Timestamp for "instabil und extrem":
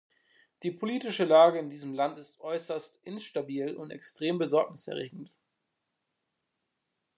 3.03-4.39